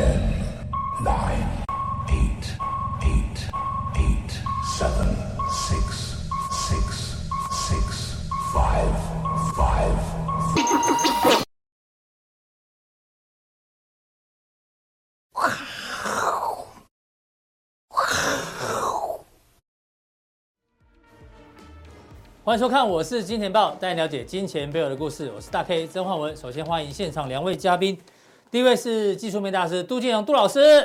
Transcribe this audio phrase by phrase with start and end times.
[0.00, 0.32] Ten,
[1.04, 1.46] nine,
[2.08, 2.56] eight,
[3.02, 3.38] eight,
[3.96, 4.32] eight,
[4.78, 5.14] seven,
[5.68, 6.16] six,
[6.50, 7.16] six,
[7.68, 8.14] six,
[8.50, 8.94] five,
[9.54, 9.98] five.
[22.42, 25.30] 欢迎收看，我是金钱爆，带你了解金钱背后的故事。
[25.36, 26.34] 我是大 K 曾焕文。
[26.34, 28.00] 首先欢迎现场两位嘉宾，
[28.50, 30.84] 第一位是技术面大师杜金龙杜老师，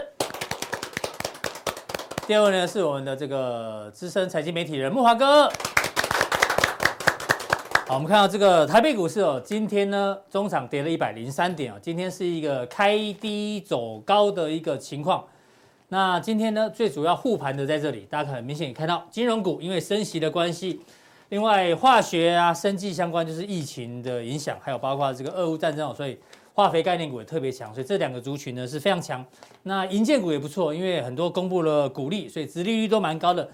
[2.28, 5.50] 第二位呢是我们的这个资深财经媒体人慕驊哥。
[7.88, 15.26] 好，我们看到这个台北股市哦，今天呢中场跌了一百零三点哦，今天是一个开低走高的一个情况。
[15.88, 20.82] 那今天呢最主要护盘的在这里，大家可能明显看到金融股因为升息的关系。
[21.30, 26.16] 另外，化学啊、生技相关就是疫情的影响，还有包括这个俄乌战争，所以
[26.56, 29.24] 化肥概念股也特别强，所以这两个族群呢是非常强。
[29.64, 33.48] 那银建股也不错，因为很多公布了股利，所以殖利率都蛮高的，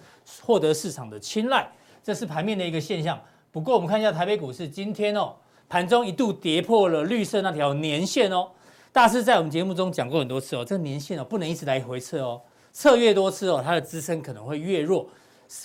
[0.43, 1.67] 获得市场的青睐，
[2.03, 3.19] 这是盘面的一个现象。
[3.51, 5.33] 不过我们看一下台北股市今天哦，
[5.67, 8.47] 盘中一度跌破了绿色那条年线哦。
[8.93, 12.39] 大师在我们节目中讲过很多次哦，这个年线哦不能一直来回测哦，
[12.71, 15.09] 测越多次哦，它的支撑可能会越弱。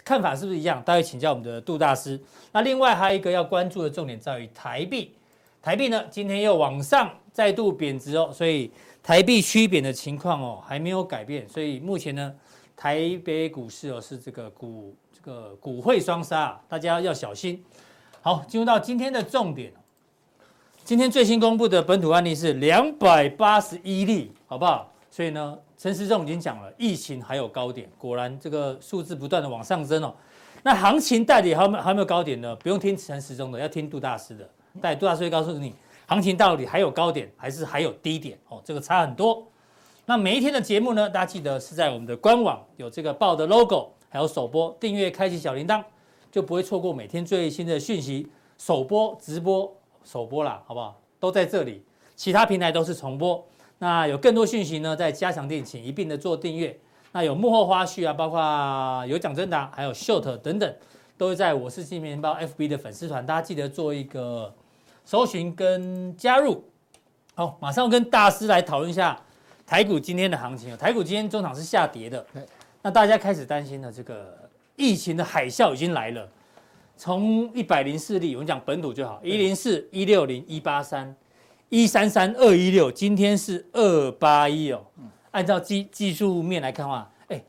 [0.02, 0.82] 看法是不是一样？
[0.82, 2.18] 待会请教我们的杜大师。
[2.52, 5.12] 那另外还有一个要关注的重点在于台币，
[5.60, 8.70] 台币呢今天又往上再度贬值哦，所以
[9.02, 12.34] 台币趋贬的情况哦还没有改变，所以目前呢
[12.74, 17.62] 台北股市哦是这个股这个股汇双杀，大家要小心。
[18.22, 19.70] 好，进入到今天的重点，
[20.82, 24.90] 今天最新公布的本土案例是两百八十一例，好不好？
[25.10, 25.58] 所以呢。
[25.78, 30.14] 陈时中已经讲了，疫情还有高点，果然这个数字不断的往上增哦。
[30.62, 32.56] 那行情到底还有没有还有没有高点呢？
[32.56, 34.48] 不用听陈时中的，要听杜大师的。
[34.80, 35.74] 但杜大师会告诉你，
[36.06, 39.46] 行情到底还有高点还是还有低点哦，这个差很多。
[40.06, 45.82] 那每一天的节目呢，大家记得是在我们的官网有这个报的 logo，还有首播，订阅开启小铃铛，
[46.30, 48.28] 就不会错过每天最新的讯息。
[48.56, 50.98] 首播、直播、首播啦，好不好？
[51.18, 51.84] 都在这里，
[52.14, 53.44] 其他平台都是重播。
[53.78, 56.78] 那有更多讯息呢，在加强店请一并的做订阅。
[57.12, 60.74] 那有幕后花絮啊，包括有奖征答，还有 short 等等，
[61.18, 64.54] 都会在我是金钱爆 FB 的粉丝团，大家记得做一个
[65.06, 66.62] 搜寻跟加入。
[67.34, 69.18] 好，马上跟大师来讨论一下
[69.64, 70.76] 台股今天的行情。
[70.76, 72.26] 台股今天中场是下跌的，
[72.82, 74.36] 那大家开始担心了，这个
[74.74, 76.28] 疫情的海啸已经来了。
[76.98, 81.14] 从一百零四例，我们讲本土就好，一零四、一六零、一八三。
[81.68, 84.80] 一三三二一六，今天是二八一哦。
[85.32, 87.42] 按照技技术面来看的话，哎，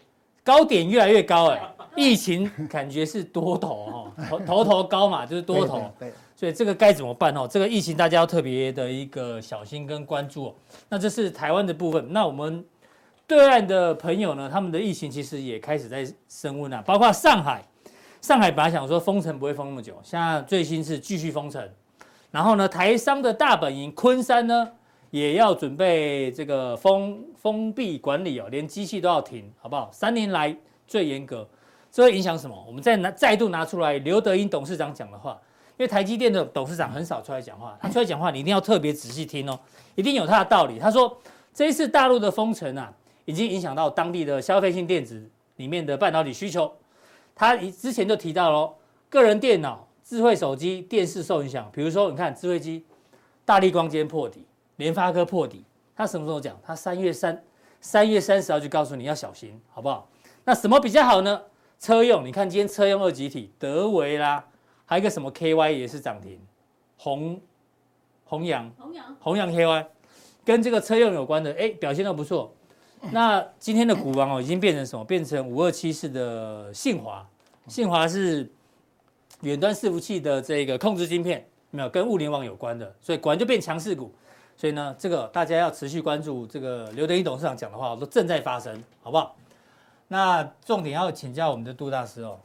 [0.44, 1.62] 高点越来越高哎，
[1.96, 4.12] 疫情感觉是多头
[4.44, 5.94] 头头高嘛，就是多头。
[6.00, 7.48] 对，所以这个该怎么办哦？
[7.50, 10.56] 这个疫情大家要特别的一个小心跟关注哦。
[10.88, 12.64] 那这是台湾的部分，那我们
[13.26, 17.66] 对岸的朋友呢，他们的疫情其实也开始在升温啊，包括上海，
[18.22, 21.68] 上海本来想说封城不会封那么久，现在最新是继续封城。
[22.30, 24.70] 然后呢，台商的大本营昆山呢，
[25.10, 29.90] 也要准备这个封封闭管理哦，连机器都要停，好不好？
[29.92, 30.56] 三年来
[30.86, 31.50] 最严格，
[31.92, 32.64] 这会影响什么？
[32.68, 35.40] 我们再拿再度拿出来刘德英董事长讲的话，
[35.78, 39.60] 因为台积电的董事长很少出来讲话，他出来讲话你一定要特别仔细听哦，
[39.96, 40.78] 一定有他的道理。
[40.78, 41.18] 他说
[41.54, 42.94] 这一次大陆的封城啊，
[43.26, 46.72] 已经影响到当地的消费性电子里面的半导体需求。
[47.36, 48.74] 他之前就提到喽，
[49.10, 49.86] 个人电脑。
[50.10, 52.86] 智慧手机、电视受影响，比如说，你看智慧机，
[53.44, 54.46] 大力光今天破底，
[54.78, 56.58] 联发科破底，他什么时候讲？
[56.64, 57.44] 他三月三
[57.82, 60.08] 三月三十号就告诉你要小心，好不好？
[60.46, 61.42] 那什么比较好呢？
[61.78, 64.46] 车用，你看今天车用二极体，德维啦，
[64.88, 66.40] 还有一个什么 KY 也是涨停，
[66.98, 67.40] 弘
[68.26, 69.86] 弘洋，弘洋，弘洋 KY，
[70.44, 72.52] 跟这个车用有关的，哎，表现都不错。
[73.12, 75.06] 那今天的股王哦，已经变成什么？
[75.06, 77.24] 变成五二七四的信华，
[77.68, 78.52] 信华是。
[79.42, 84.12] 远端伺服器的这个控制晶片，没有跟物联网有关的，所以果然就变强势股。
[84.56, 86.48] 所以呢，这个大家要持续关注。
[86.48, 89.36] 这个刘德一董事长讲的话都正在发生，好不好？
[90.08, 92.40] 那重点要请教我们的杜大师哦。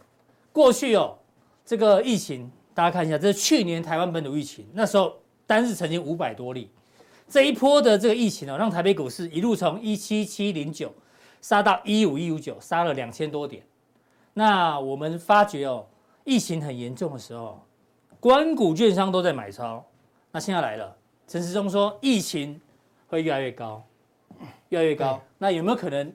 [0.52, 1.16] 过去哦，
[1.64, 5.14] 这个疫情大家看一下，这是去年台湾本土疫情，那时候
[5.46, 6.70] 单日曾经五百多例。
[7.28, 10.92] 这一波的这个疫情哦，让台北股市一路从一七七零九
[11.40, 13.62] 杀到一五一五九，杀了两千多点。
[14.34, 15.86] 那我们发觉哦。
[16.24, 17.60] 疫情很严重的时候，
[18.20, 19.84] 关股券商都在买超。
[20.30, 22.60] 那现在来了，陈时中说疫情
[23.08, 23.84] 会越来越高，
[24.68, 25.20] 越来越高。
[25.36, 26.12] 那有没有可能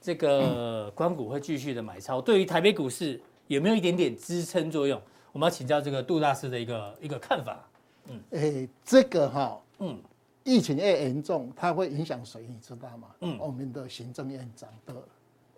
[0.00, 2.20] 这个关股会继续的买超？
[2.20, 5.00] 对于台北股市有没有一点点支撑作用？
[5.32, 7.68] 我们要请教这个杜大师的一个一个看法。
[8.08, 9.98] 嗯，哎，这个哈，嗯，
[10.44, 12.46] 疫情越严重，它会影响谁？
[12.48, 13.08] 你知道吗？
[13.20, 14.94] 嗯，我们的行政院长的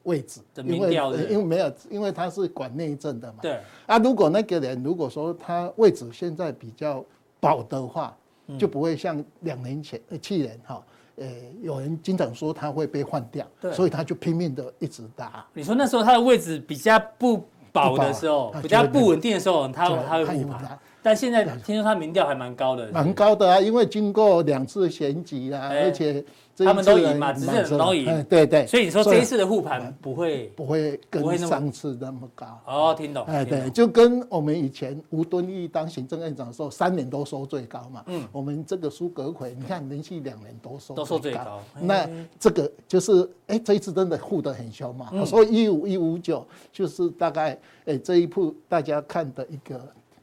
[0.05, 0.95] 位置，因为
[1.29, 3.39] 因为没有，因为他是管内政的嘛。
[3.43, 3.61] 对。
[3.87, 7.05] 啊，如果那个人如果说他位置现在比较
[7.39, 8.17] 保的话，
[8.59, 10.83] 就不会像两年前、去年哈，
[11.17, 11.29] 呃，
[11.63, 15.47] 有人经常说他会被换掉，对，所以他就拼命的一直打。
[15.55, 20.79] 你说那时候他的位置比较不保的时候，比较不稳定的时候，它它会护盘。
[21.03, 26.23] 但现在听说他民调还蛮高的，蛮高的啊，因为经过两次选举啊，而且
[26.59, 28.67] 他们都赢嘛，执政都赢，对对。
[28.67, 32.61] 所以你说这一次的护盘不会不会跟上次那么高？
[32.67, 33.25] 哦，听懂。
[33.25, 38.05] 哎，对，就跟我们以前吴敦义当行政院长的时候，三年都收最高嘛。
[38.09, 38.29] 嗯。
[38.31, 41.63] 我们这个苏格奎，你看连续两年都收都收最高。
[41.81, 42.07] 那
[42.39, 45.11] 这个就是哎，这一次真的护得很凶嘛。
[45.25, 49.81] 所以一五一五九就是大概哎这一步大家看的一个。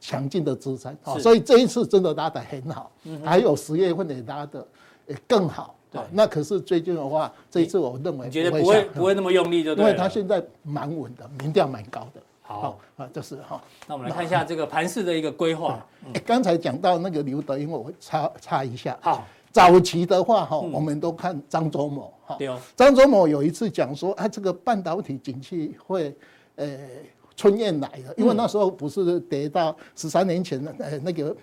[0.08, 2.90] 强劲的支撑，所以这一次真的拉得很好，
[3.22, 4.66] 还有十月份也拉得
[5.26, 5.74] 更好。
[5.90, 9.84] 对，那可是最近的话，这一次我认为觉得不会不会那么用力，就对。
[9.84, 12.22] 因为他现在蛮稳的，民调蛮高的。
[12.40, 13.62] 好啊，就是哈。
[13.86, 15.86] 那我们来看一下这个盘市的一个规划。
[16.14, 18.96] 哎，刚才讲到那个刘德英，我会插插一下。
[19.02, 22.36] 好，早期的话哈，我们都看张忠谋哈。
[22.38, 22.58] 对哦。
[22.74, 26.14] 张忠谋有一次讲说，哎，这个半导体景气会
[26.56, 26.66] 呃。
[27.38, 31.34] 春燕来了，因为那时候不是跌到十三年前的呃那个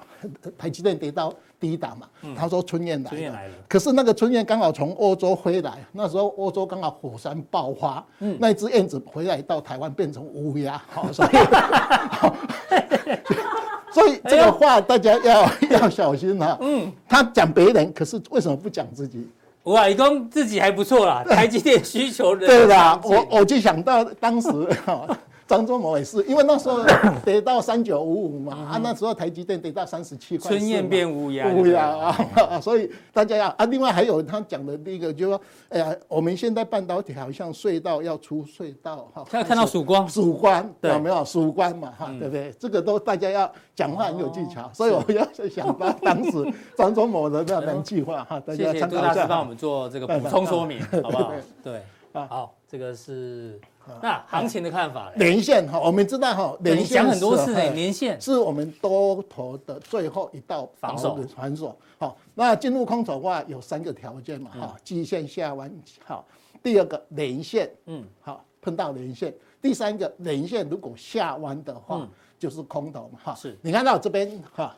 [0.57, 2.05] 台积电跌到低档嘛，
[2.35, 8.05] 他说春燕来了，来了，可是那个春燕刚好从欧洲回来，那时候欧洲刚好火山爆发，
[8.39, 11.29] 那只燕子回来到台湾变成乌鸦，好， 所以，
[13.93, 19.25] 所以这个话大家要要小心哈，嗯，他讲别人，可是为什么不讲自己？
[19.63, 22.99] 哇，一共自己还不错啦，台积电需求人，对吧？
[23.01, 24.49] 我我就想到当时
[24.85, 25.07] 哈。
[25.47, 26.83] 张忠谋也是，因为那时候
[27.23, 41.93] 跌到三九五五嘛，啊，那时候台积电跌到三十七块，春燕变乌鸦，乌鸦啊，所以大家要啊，另外还有他讲的第一个，就是说，哎呀，我们现在半导体好像隧道要出隧道哈，现在看到曙光，曙光有没有曙光嘛？
[41.95, 42.51] 哈，对不对？
[42.59, 48.79] 这个都大家要讲话很有技巧，所以我要想到当时张忠谋的那两句话哈， 大家参考一下。
[48.79, 51.31] 谢谢杜大师帮我们做这个补充说明， 好不好？
[51.63, 51.81] 对，
[52.13, 53.59] 好，这个是。
[54.01, 58.19] 那行情的看法，年线哈，我们知道哈，年线讲很多次呢，年线。
[58.19, 61.77] 是我们多头的最后一道防守防守。
[61.97, 65.71] 好，那进入空头的话有三个条件嘛，哈，季线下弯，
[66.03, 66.25] 好，
[66.63, 72.07] 第二个年线，嗯，好，碰到年线，第三个年线如果下弯的话，
[72.39, 73.57] 就是空头嘛，哈，是。
[73.61, 74.75] 你看到这边哈，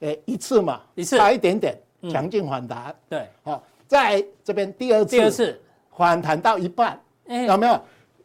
[0.00, 1.18] 诶，一次嘛，一次。
[1.18, 1.78] 差一点点，
[2.10, 5.60] 强劲反弹，对，好，在这边第二次，第二次。
[5.96, 7.78] 反弹到一半，有没有？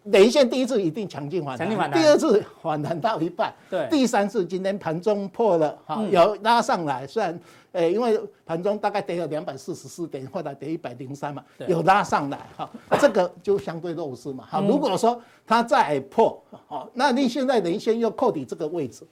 [0.05, 7.39] 连线第一次一定强劲反弹，第二次反弹到一半，对，第三次今天盘中破了，哈，有拉上来，虽然，
[7.71, 12.69] 诶，因为盘中大概跌了两百四十四点，或者跌一百零三嘛，有拉上来，哈，
[12.99, 19.03] 这个就相对弱势嘛，好，如果说它再破，好，那你现在连线又扣底这个位置，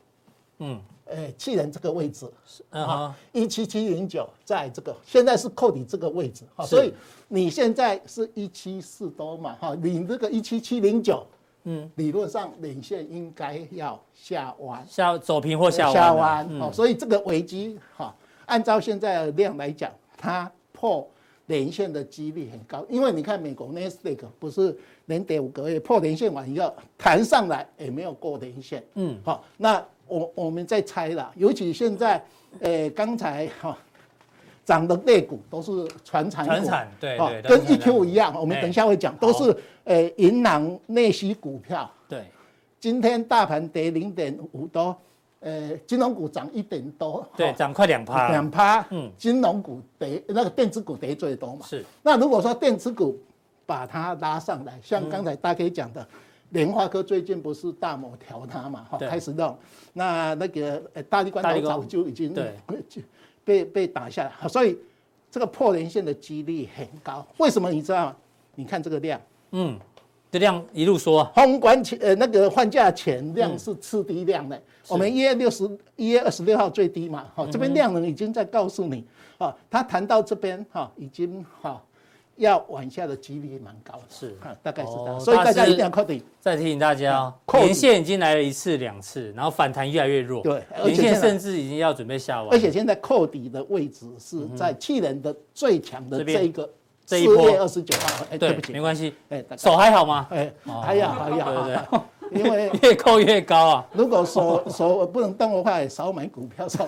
[0.59, 0.81] 嗯。
[1.05, 2.25] 哎，气人这个位置，
[2.69, 6.93] 啊，一七七零九，在这个现在是扣底这个位置，哈，所以
[7.27, 11.23] 你现在是一七四多嘛，哈，你这个一七七零九，
[11.65, 18.15] 嗯，理论上领线应该要下弯，下走平或下弯，下弯，哦，所以这个危机，哈，
[18.45, 21.05] 按照现在的量来讲，它破
[21.47, 24.75] 连线的几率很高，因为你看美国纳斯达克不是
[25.07, 29.85] 零点五个月，破连线完以后弹上来也没有过连线，嗯，好，那。
[30.07, 32.23] 我我们在猜啦，尤其现在，
[32.59, 33.77] 诶，刚才哈
[34.65, 36.69] 涨的类股都是传产股，
[36.99, 39.55] 对对，跟 E Q 一样，我们等一下会讲，都是
[39.85, 41.89] 诶银行内需股票。
[42.07, 42.25] 对，
[42.79, 44.95] 今天大盘跌零点五多，
[45.39, 51.65] 诶，金融股涨一点多，对，涨快两趴，两趴，嗯，金融股跌，那个电子股跌最多嘛。
[51.65, 53.17] 是，那如果说电子股
[53.65, 56.07] 把它拉上来，像刚才大家讲的。
[56.53, 58.85] 联发科最近不是大摩调它嘛？
[58.89, 59.57] 哈，开始弄，
[59.91, 62.53] 那那个呃大立光早就已经对
[63.43, 64.77] 被被打下来，所以
[65.29, 67.25] 这个破连线的几率很高。
[67.37, 68.15] 为什么你知道吗？
[68.55, 69.19] 你看这个量，
[69.51, 69.77] 嗯，
[70.31, 74.61] 这量一路说，封关前呃那个换价前量是次低量的。
[74.87, 79.03] 我们一月六十一月二十六号最低嘛，哈，这边量能已经在告诉你，
[79.39, 81.81] 啊，他谈到这边哈，已经哈。
[82.37, 86.23] 要往下的几率蛮高的，是，大概是这样，所以大家一定要扣底。
[86.39, 90.41] 再提醒大家，连线已经来了一次、两次，然后反弹越来越弱。
[90.41, 92.51] 对，连线甚至已经要准备下弯。
[92.51, 96.69] 而且现在扣底的位置是在去年的最强的这一个
[97.05, 98.25] 这一波二十九号。
[98.31, 99.13] 哎，对不起，没关系。
[99.29, 100.27] 哎，手还好吗？
[100.31, 101.53] 哎，还好还好。
[101.53, 101.99] 对对对。
[102.33, 103.85] 因为 越扣越高啊。
[103.93, 106.85] 如果手手 不能动的话，少买股票少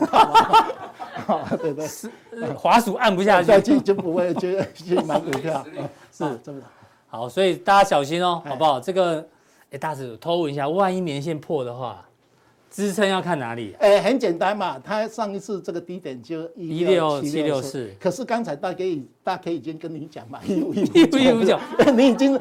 [1.26, 2.10] 好 对对，是
[2.58, 5.66] 滑鼠按不下去，就就不会去去买股票。
[6.12, 6.62] 是这么。
[7.08, 8.80] 好，所以大家小心哦，好不好？
[8.80, 9.26] 这个，
[9.72, 12.04] 哎，大师偷问一下，万一年限破的话，
[12.76, 13.74] 支撑要看哪里？
[13.80, 21.58] 哎，很简单嘛，它上一次这个低点就一六七六四，可是刚才大 K 大 K 已经跟你讲嘛， 一五一五九，
[21.96, 22.38] 你已经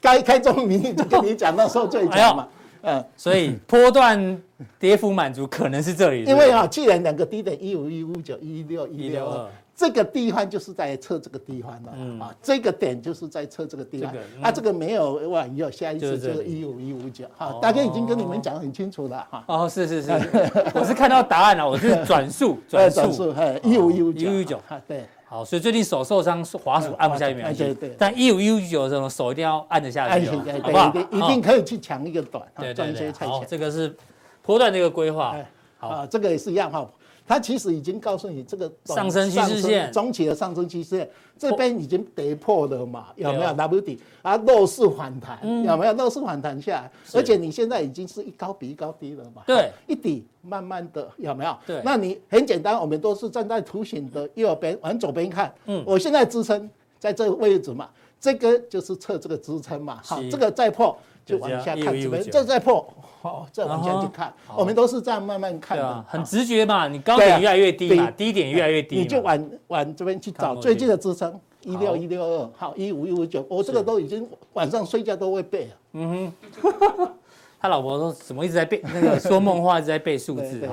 [0.00, 2.48] 该开中明就跟你讲，那时候最强嘛。
[2.82, 4.42] 嗯，所以波段
[4.76, 9.48] 跌幅满足可能是这里，因为啊，既然两个低点一五一五九一六一六二。
[9.76, 14.42] 这个地方就是在测这个地方了、嗯、啊，这个点就是在测这个地方，它、这个嗯。
[14.42, 19.44] 啊、这个没有哇，以后下一次就是一五一五九，好，大概已经跟你们讲得很清楚了哈。
[19.46, 20.10] 哦，是是是，
[20.74, 30.90] 我是看到答案了，我是转速 转述，一五一五九一五一九，对，好，所以最近手受伤，滑鼠按不下去没关系，对对，但一五一五九的时候手一定要按得下去，好不好？
[31.10, 33.94] 一定可以去抢一个短，对对对，好，这个是
[34.40, 35.36] 波段的一个规划，
[35.76, 36.88] 好，啊，这个也是一样哈。
[37.26, 43.08] 它其实已经告诉你，这个上升趋势线中期的上升趋势线这边已经跌破了嘛？
[43.16, 44.36] 有没有 W 底啊？
[44.36, 46.90] 弱势反弹有没有弱势反弹下来？
[47.12, 49.42] 而且你现在已经是一高比一高低了嘛？
[49.46, 51.56] 对，一底慢慢的有没有？
[51.66, 55.52] 对，那你很简单，我们都是站在图形的右边往左边看。
[55.66, 57.88] 嗯，我现在支撑在这个位置嘛，
[58.20, 60.00] 这个就是测这个支撑嘛。
[60.02, 62.88] 好，这个再破就往下看这边，这再破。
[63.22, 66.86] 哦，再往下去看，我们都是这样慢慢看的，很直觉嘛。
[66.86, 75.70] 你高点越来越低嘛，低点越来越低，你就往往这边去找最近的支撑，一六一六二，好，一五一五九，我这个都已经晚上睡觉都会背了。
[75.94, 77.12] 嗯哼，
[77.58, 80.68] 他老婆说什么一直在背那个说梦话，一直在背数字，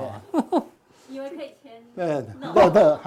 [1.10, 1.81] 以为可以签。
[1.95, 2.98] 对对对，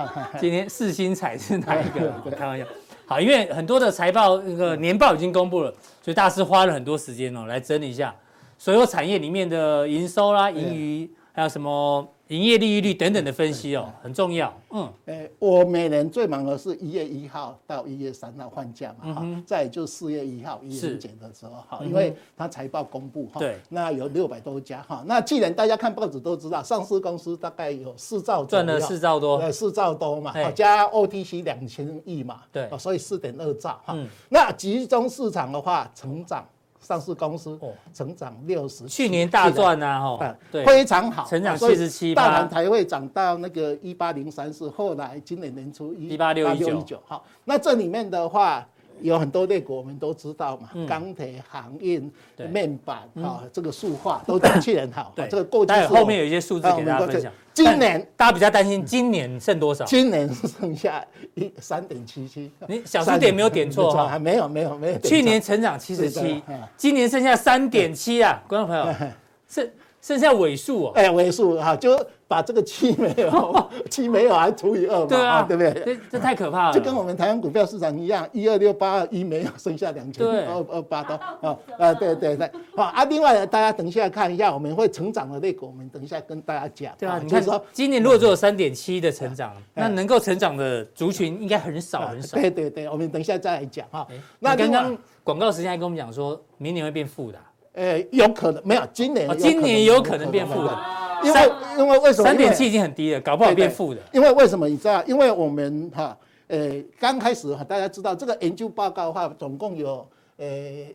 [0.40, 2.12] 今天四星彩是哪一个？
[2.36, 2.66] 开玩笑。
[3.06, 5.70] 好，因为很多的财报那个年报已经公布了，
[6.02, 8.14] 所以大师花了很多时间哦来整理一下。
[8.58, 14.52] 所有产业里面的营收啦、盈余，还有什么营业利率等等的分析哦，很重要。
[14.70, 33.96] 嗯，诶，我每年最忙的是一月一号到一月三号换价嘛，哈，再就四月一号一月减的时候，哈，因为它财报公布哈，对，那有六百多家哈，那既然大家看报纸都知道，上市公司大概有四兆赚了四兆多，呃，四兆多嘛，加 OTC 两千亿嘛，对，所以四点二兆哈，
[34.30, 36.44] 那集中市场的话，成长。
[36.86, 37.58] 上市公司
[37.92, 48.64] 成长六十，去年大赚啊，哈，对，非常好，成长四十七，大盘才会涨到那个一八零三四，后来今年年初一八六一九，好，那这里面的话。
[49.00, 52.10] 有很多类股我们都知道嘛，钢铁、航运、
[52.50, 55.12] 面板啊，这个塑化都景气很好。
[55.16, 57.32] 对，这个过去后面有一些数字给大家分享。
[57.54, 59.84] 今年大家比较担心，今年剩多少？
[59.86, 61.02] 今年剩下
[61.34, 62.50] 一三点七七。
[62.68, 64.18] 你小数点没有点错哈？
[64.18, 64.98] 没有没有没有。
[64.98, 66.42] 去年成长七十七，
[66.76, 68.94] 今年剩下三点七啊，观众朋友，
[69.48, 69.66] 剩
[70.06, 70.92] 剩下尾数哦。
[70.94, 71.98] 哎，尾数哈就。
[72.28, 75.72] 把这个七没有， 七没有还除以二嘛，对啊，对不对？
[75.84, 83.04] 这这太可怕了，就跟我们台湾股票市场一样，一二六八二一没有，剩下两千二二八刀啊啊，对对对，好啊。
[83.04, 86.92] 另外，大家等一下看一下，我们会成长的类股，我们等一下跟大家讲。
[86.98, 92.36] 对啊，你看说今年如果只有三点七的成长，那能够成长的族群应该很少很少。
[92.36, 94.04] 对对对，我们等一下再来讲哈。
[94.40, 97.38] 那刚刚广告时间还跟我们讲说，明年会变负的。
[97.76, 100.78] 呃，有可能没有，今年今年有可能变负的。
[101.22, 104.00] 因为因为为什么三点七已经很低了，搞不好变负的。
[104.12, 105.04] 因为为什么你知道？
[105.04, 106.16] 因为我们哈，
[106.46, 110.06] 呃，刚开始哈，大家知道这个研究报告的话，总共有
[110.38, 110.46] 呃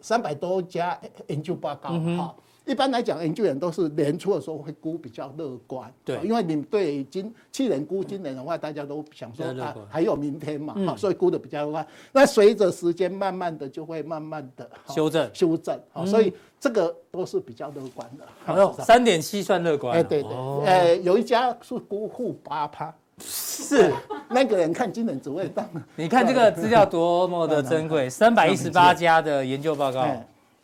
[0.02, 2.36] 三百多家研究报告哈。
[2.64, 11.88] 一般来讲，研究员都是年初的时候会估比较乐观，对，因为你对今去年估今年的话，大家都想说啊还有明天嘛，哈，所以估的比较乐观。
[12.12, 18.26] 那随着时间慢慢的就会慢慢的修正修正，所以这个都是比较乐观的。
[18.46, 19.98] 哎呦，三点七算乐观？
[19.98, 20.32] 哎，对对，
[20.66, 23.92] 呃，有一家是估负八趴，是
[24.30, 25.68] 那个人看今年只会当。
[25.96, 30.06] 你看这个资料多么的珍贵，三百一十八家的研究报告。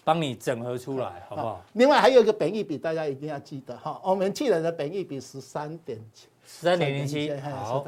[0.08, 1.62] 帮你整合出来，好不好？
[1.74, 4.00] 另外还有一个本益比，大家一定要记得哈。
[4.02, 7.86] 我们去年的本益比十三点七，十三点零七，好，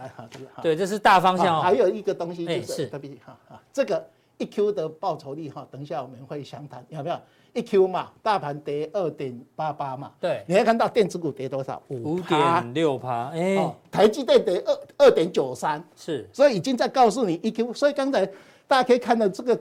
[0.61, 1.61] 对，这是大方向。
[1.61, 4.05] 还有一个东西就是特别哈啊，这个
[4.37, 7.17] 一 Q 的报酬率哈，等一下我们会详谈，有没有？
[7.53, 11.81] 一 Q 嘛，大盘跌二点八八嘛，对，你会看到电子股跌多少？
[11.87, 17.73] 五点六趴，哎，台积电跌二二点九三，是，所以已经在告诉你一 Q。
[17.73, 18.25] 所以刚才
[18.67, 19.57] 大家可以看到这个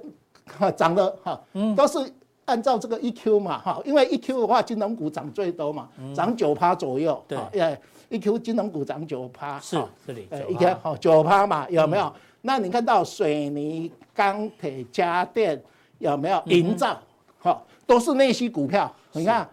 [0.59, 2.13] 哈涨了哈，嗯，都是。
[2.49, 5.87] 按照这个 EQ 嘛，哈，因为 EQ 的话，金融股涨最多嘛，
[6.17, 7.23] 涨九趴左右。
[7.29, 7.79] 对，哎
[8.09, 9.61] ，EQ 金融股涨九趴。
[9.61, 9.77] 是，
[10.07, 10.27] 这里。
[10.31, 12.11] 哎，EQ 好九趴嘛，有没有？
[12.41, 15.63] 那你看到水泥、钢铁、家电
[15.99, 16.43] 有没有？
[16.47, 16.99] 营造，
[17.39, 18.91] 好，都是那些股票。
[19.13, 19.47] 你看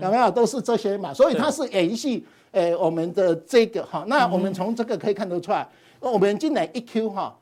[0.00, 0.30] 有没有？
[0.30, 4.04] 都是这些嘛，所以它是延续诶我们的这个哈。
[4.06, 5.66] 那我们从这个可以看得出来，
[5.98, 7.36] 我们今年 EQ 哈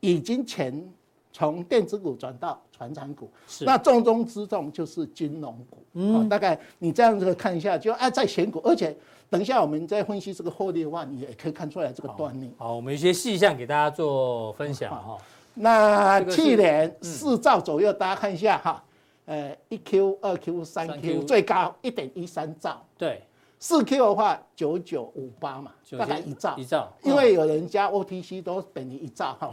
[0.00, 0.86] 已经钱
[1.32, 5.78] 从电子股转到传产股，是那重中之重就是金融股。
[5.94, 8.96] 嗯，大概你这样子看一下，就啊在选股，而且
[9.30, 12.52] 等一下我们再分析这个获利的话，你也可以看出来这个端倪。
[12.58, 15.16] 好，我们一些细项给大家做分享哈。
[15.54, 18.82] 那去年四兆左右，大家看一下哈。
[19.24, 23.22] 呃，一 Q、二 Q、三 Q 最高一点一三兆，对，
[23.64, 29.52] 四 Q 的话九九五八嘛，大概一兆，一兆，因为有人加 OTC 都等于一兆哈。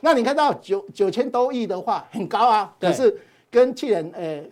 [0.00, 3.16] 那你看到九九千多亿的话很高啊，可是
[3.52, 4.42] 跟去年呃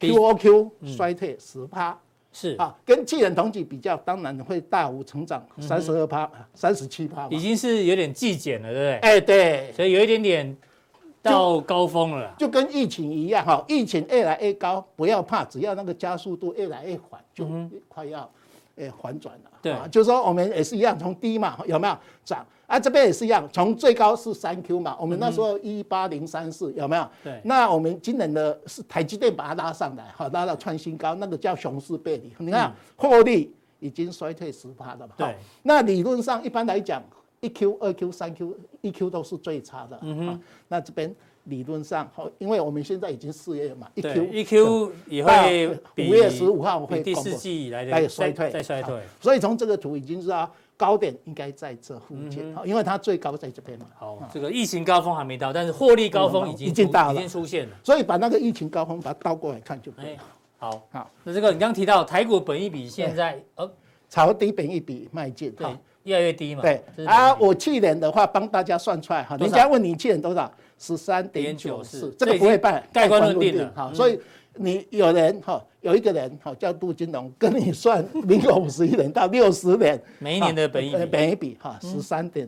[0.00, 1.96] QOQ 衰退十趴，
[2.32, 2.56] 是。
[2.56, 9.10] 啊，跟去年同期比较，当然会大幅成长三十二趴、三十七趴，已经是有点季减了，对不对？
[9.10, 10.56] 哎，对，所以有一点点。
[11.24, 17.48] 到高峰了，就跟疫情一样哈，疫情越来越高，不要怕，只要那个加速度越来越缓，就
[17.88, 18.30] 快要
[18.76, 19.50] 诶反转了。
[19.62, 22.78] 对，就是说我们也是一样，从低嘛有没有涨啊？
[22.78, 27.08] 这边也是一样，从最高是三 Q 嘛，我们那时候一八零三四有没有？
[27.22, 32.30] 对，那我们今年的是台积电把它拉上来，好拉到创新高，那个叫熊市背离。
[32.38, 33.50] 你看获利
[33.80, 35.14] 已经衰退十趴了嘛？
[35.16, 37.02] 对，那理论上一般来讲。
[37.44, 39.98] 一 Q、二 Q、三 Q，一 Q 都是最差的。
[40.00, 48.98] 嗯哼，那这边理论上，好，因为我们现在已经四月了嘛，一 Q 一 Q 也会五月十五号会第四季以来的衰退，再衰退。
[49.20, 53.86] 所以从这个图已经知道高点应该在这附近，因为它最高在这边嘛。
[53.94, 57.76] 好，这个疫情高峰还没到，但是获利高峰已经已经到了，已经出现了。
[57.84, 60.16] 所以把那个疫情高峰把它倒过来看就可以。
[60.56, 63.70] 好，好，那这个你刚刚提到台股本一比现在呃
[64.08, 65.66] 朝低本一比迈进，对。
[66.04, 66.62] 越来越低嘛？
[66.62, 70.50] 对啊，我去年的话帮大家算出来哈，人家问你去年多少？
[70.76, 73.90] 十三点九四，这个不会办盖棺论定了哈。
[73.94, 74.18] 所以
[74.56, 82.46] 你有人哈，有一个人哈叫杜金龙， 跟你算民国五十一年到六十年每一年的本益比，本益比哈十三点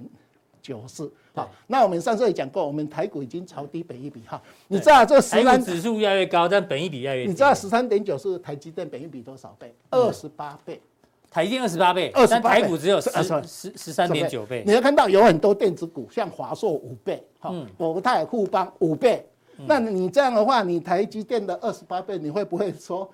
[0.60, 1.10] 九四。
[1.34, 4.42] 好，那我们上次也讲过，我们台股已经超低本一比哈。
[4.68, 7.28] 你知道这十三指数越来越高，但本一比越来越低。
[7.30, 9.72] 你知道十三点九四台积电本一比多少倍？
[9.90, 10.80] 二十八倍。
[11.30, 13.10] 台积电二十八倍，但台股只有十
[13.46, 14.62] 十十三点九倍。
[14.66, 19.26] 你要看到有很多电子股，像华硕五倍，哈，国泰富邦五倍。
[19.66, 23.10] 那你这样的话，你台积电的二十八倍，你会不会说？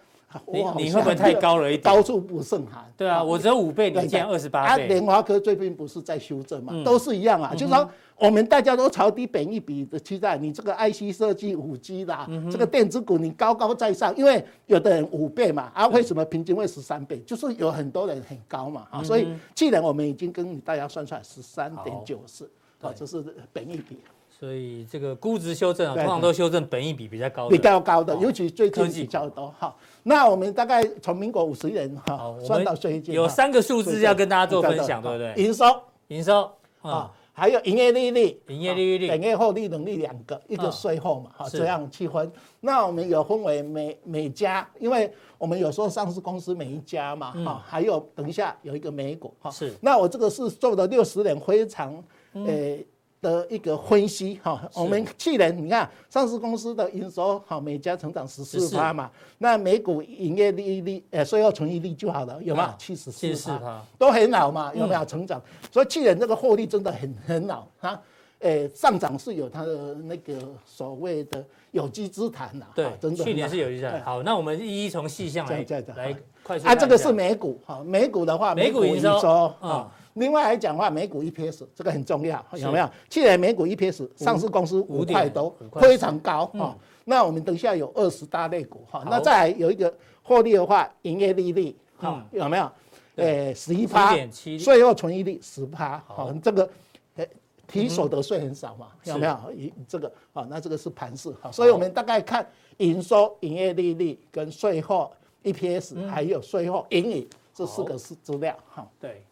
[0.52, 1.82] 你你会不会太高了一点？
[1.82, 2.84] 高处不胜寒。
[2.96, 4.86] 对啊，我只有五倍，你竟然二十八倍。
[4.86, 6.72] 联华科最近不是在修正嘛？
[6.84, 7.88] 都是一样啊，就是说。
[8.18, 17.18] 我们大家都朝低本一比的期待，你这个 IC 设计五 G 啦，这个电子股你高高在上，因为有的人五倍嘛，啊，为什么平均会十三倍？
[17.26, 22.48] 就是有很多人很高嘛，啊，所以既然我们已经跟大家算出来十三点九四，
[22.80, 23.98] 啊，这是本一比。
[24.42, 29.54] 所以这个估值修正啊，通常都修正本益比比较高，比较高的，尤其最近比较多。
[29.56, 35.44] 哈，那我们大概从民国五十年哈算到最近，有三个数字要跟大家做分享，对不对？
[35.44, 35.64] 营收，
[36.08, 36.50] 营收
[36.80, 37.08] 啊。
[37.32, 42.30] 还有营业利率、营业利率、营业获利能力两个，一个税后嘛，哈，这样区分。
[42.60, 49.72] 那我们有分为每每家，因为我们有时候上市公司每一家嘛，哈，还有等一下有一个美股，哈，是。
[49.80, 52.02] 那我这个是做了六十年，非常
[52.44, 52.84] 诶。
[53.22, 59.08] 的一个分析哈，我们去年你看上市公司的营收好，每家成长十四趴嘛，
[59.38, 62.68] 那每股营业利率呃税后纯益率就好了，有没有？
[62.76, 65.40] 七十四趴，都很好嘛，有没有成长？
[65.70, 68.00] 所以去年这个获利真的很很好啊，
[68.40, 73.22] 诶，上涨是有它的那个所谓的有机之谈呐，对，真的。
[73.22, 74.02] 去年是有机之谈。
[74.02, 76.66] 好，那我们一一从细项来来快速。
[76.66, 79.88] 啊，这个是美股哈，美股的话，美股营收啊。
[80.14, 82.88] 另外来讲的话，美股 EPS 这个很重要，有没有？
[83.08, 86.76] 去年美股 EPS 上市公司五块多，非常高哈。
[87.04, 92.70] 那我们等一下有二十大类股哈，那再来有一个获利的话，营业利率哈，有没有？
[93.16, 94.14] 诶，十一趴，
[94.58, 96.68] 税后存益率十趴，好，这个
[97.16, 97.28] 诶
[97.66, 99.52] 提所得税很少嘛，有没有？
[99.56, 102.46] 一这个啊，那这个是盘势哈，所以我们大概看
[102.78, 105.10] 营收、营业利率跟税后
[105.42, 108.86] EPS 还有税后盈余这四个是资料哈。
[109.00, 109.22] 对。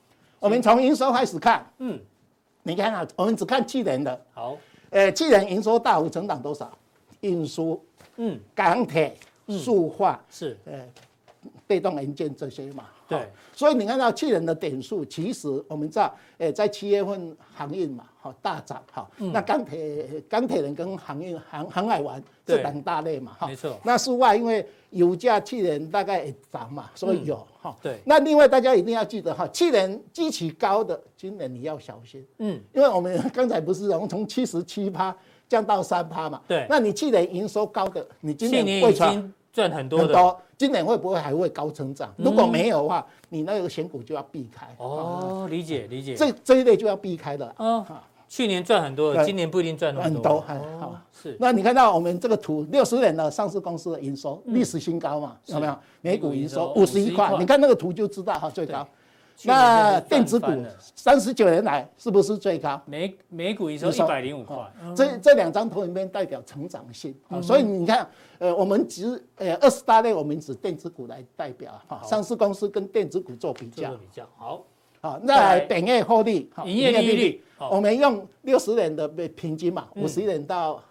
[0.41, 2.01] 我们从营收开始看，嗯，
[2.63, 4.57] 你看啊，我们只看去年的，好，
[4.89, 6.73] 呃，去年营收大幅成长多少？
[7.21, 7.79] 运输，
[8.17, 9.15] 嗯，钢铁，
[9.47, 10.83] 塑化，是，呃，
[11.67, 24.67] 被动元件这些嘛，对，所以你看到去年的点数，其实我们知道，呃，在七月份航运嘛，好大涨，哈，那钢铁钢铁人跟航运航航海玩这两大类嘛，哈，没错，那室外因为。
[24.91, 27.77] 油价去年大概涨嘛，所以有哈。
[27.81, 28.01] 对。
[28.05, 32.27] 那另外大家一定要记得哈，去年基期高的，今年你要小心。
[32.39, 32.61] 嗯。
[32.75, 35.17] 因为我们刚才不是从从七十七趴
[35.49, 36.41] 降到三趴嘛。
[36.49, 36.67] 对。
[36.69, 40.13] 那你去年营收高的，你今年会传赚很多的。
[40.13, 42.13] 多，今年会不会还会高成长？
[42.17, 44.67] 如果没有的话，你那个选股就要避开。
[44.79, 46.17] 哦，理解理解。
[46.17, 47.55] 这这一类就要避开的。
[47.61, 47.87] 嗯，
[48.31, 50.41] 去年赚很多，今年不一定赚很多。
[50.41, 50.97] 很多，好。
[51.13, 51.37] 是。
[51.41, 55.37] 那你看到我们这个图，六十年的上市公司的营收历史新高嘛？
[55.47, 55.77] 有没有？
[56.01, 58.87] 每股营收五十一块，你看那个图就知道哈，最高。
[59.43, 60.47] 那电子股
[60.95, 62.81] 三十九年来是不是最高？
[62.87, 64.57] 每每股营收一百零五块。
[64.95, 67.13] 这这两张图里面代表成长性，
[67.43, 68.07] 所以你看，
[68.39, 73.91] 呃，我们只呃二十大类，我们指电子股来代表哈，上市公司跟电子股做比较。
[73.95, 74.63] 比较好，
[75.01, 80.83] 好，那本业获利，营业利率，我们用六十年的平均嘛，五十年到。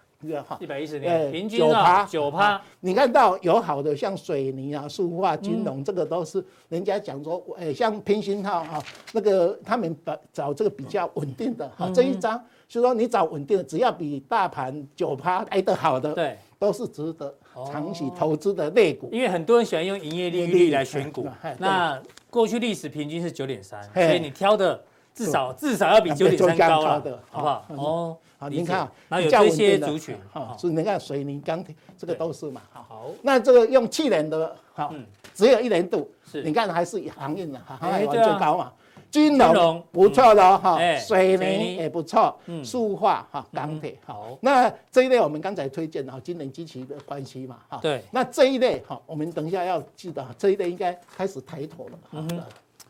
[0.60, 2.60] 一百一十年，平均九趴九趴。
[2.80, 8.78] 你看到有好的，像水泥啊、塑化、金融，这个都是人家讲说，诶，像平行号啊，
[9.14, 11.90] 那个他们把找这个比较稳定的哈。
[11.94, 17.34] 这一张就是说你找稳定的，只要比大盘九趴来得好的，对，都是值得
[17.72, 19.08] 长期投资的类股。
[19.10, 27.64] 因为很多人喜欢用营业利率来选股，那过去历史平均是九点三，所以你挑的至少至少要比九点三高了，好不好？
[27.76, 28.16] 哦。
[28.38, 34.94] 好，您看啊，有这些族群，哈，所以你看水泥、钢铁这个都是嘛，好，那这个用去年的，好，
[35.34, 38.72] 只有一年度，是，你看还是航运的，哈，航海王最高嘛，
[39.10, 52.42] 金融不错的哈，水泥也不错，塑化哈，钢铁好，那这一类我们刚才推荐的哈，今年机器的关系嘛，哈，对，那这一类哈，我们等一下要记得，这一类应该开始抬头了，嗯，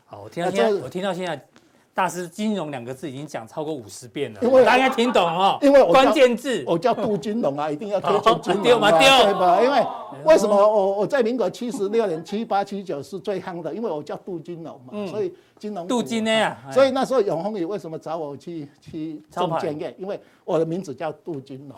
[0.05, 1.45] 好，我听到现在，我听到现在。
[1.93, 5.57] 大师，金融两个字已经讲超过五十遍了，因为大家听懂哦。
[5.61, 9.61] 因为关键字，我叫杜金龙啊，一定要推出金融嘛，对吧？
[9.61, 9.85] 因为
[10.23, 13.73] 为什么我我在民国七十六年七八七九是最夯的？
[13.73, 15.85] 因为我叫杜金龙嘛，所以金融。
[15.85, 19.93] 杜金的呀，所以那时候永丰也为什么找我去去中建业？
[19.99, 21.77] 因为我的名字叫杜金龙，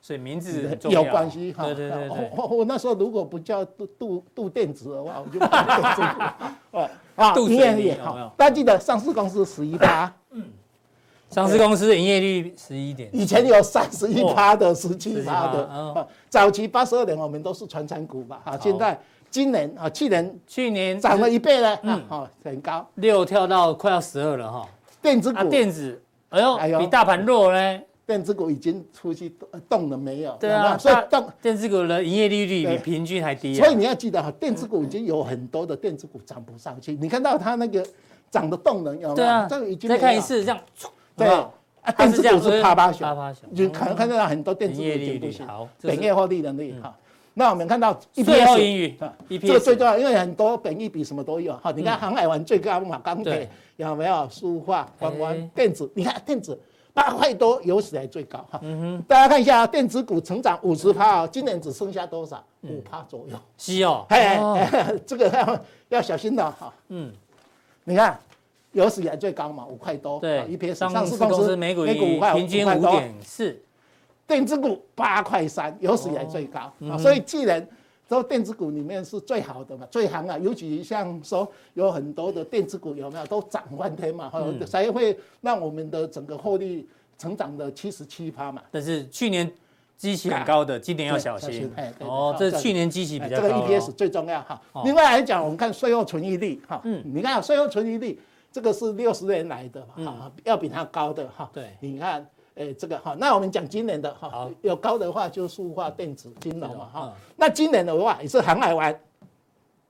[0.00, 1.64] 所以名字有关系哈。
[1.64, 2.30] 对对对对。
[2.36, 6.02] 我我那时候如果不叫杜杜杜电子的话，我就不 电子。
[7.16, 10.42] 啊，营业率好，大家记得上市公司十一趴，嗯，
[11.30, 18.98] 上市公司营业率十一点，以前有三十一趴的、十七趴的，早期八十二年我们都是传产股吧，哈，现在
[19.30, 24.68] 今年啊，去年去年涨了一倍了，嗯，好，很高，六跳到快要十二了哈，
[25.00, 27.80] 电子股，电子，哎呦，比大盘弱呢。
[28.06, 29.34] 电子股已经出去
[29.68, 30.36] 动了没有？
[30.38, 33.54] 对啊，所以动电子股的营业利率比平均还低。
[33.54, 36.92] 所以你要记得哈，电子股已经有很多的电子股涨不上去。
[37.00, 37.82] 你看到它那个
[38.30, 39.14] 涨的动能有没有？
[39.14, 40.60] 对啊，这个已经再看一次这样。
[41.16, 41.50] 对啊，
[41.96, 43.08] 电子股是趴趴熊，
[43.50, 45.46] 你可能看到很多电子股已经不行。
[45.46, 46.94] 好，本业获利能力好。
[47.32, 48.94] 那我们看到 EPS，
[49.40, 51.72] 这个最重要，因为很多本益比什么都有哈。
[51.74, 54.28] 你看航海王最高嘛，钢铁有没有？
[54.28, 56.60] 塑化、观光、电子，你看电子。
[56.94, 62.42] 八块多有史以来最高哈，嗯哼，大家看一下电子股成长五十趴啊，今年只剩下多少？
[62.62, 63.36] 五趴左右。
[63.58, 64.40] 是哦，哎，
[65.04, 66.72] 这个要 要小心的哈。
[66.88, 67.12] 嗯，
[67.82, 68.18] 你看
[68.72, 70.20] 有史以来最高嘛，五块多。
[70.20, 73.60] 对，一批上市公司每股每股五块，平均五点四。
[74.26, 77.66] 电子股八块三，有史以来最高啊，所以既然。
[78.08, 86.86] 说电子股里面是最好的嘛，最行啊，尤其像说有很多的电子股有没有都涨翻天嘛，嗯、才会让我们的整个获利
[87.16, 88.62] 成长的七十七趴嘛。
[88.70, 89.50] 但是去年
[89.96, 91.70] 基期很高的，今年要小心。
[92.00, 93.42] 哦，这是去年基期比较高。
[93.42, 94.60] 这个 EPS 最重要哈。
[94.72, 98.20] 哦、另外来讲，我们看税后存益率哈，嗯，你看税后存益率
[98.52, 101.50] 这个是六十年来的哈，嗯、要比它高的哈。
[101.52, 102.26] 对，你看。
[102.56, 107.12] 哎，这个哈，那我们讲今年的哈，有高的话就塑化、电子、金融嘛哈。
[107.36, 108.96] 那今年的话也是航海玩，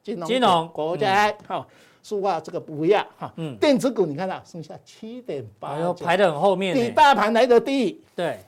[0.03, 1.67] 金融、金融、国家哈，
[2.03, 3.31] 塑化这个不要哈。
[3.37, 3.55] 嗯。
[3.59, 8.03] 电子股你看到剩下七点八，排得很后面，比大盘来的低。
[8.17, 8.41] 对。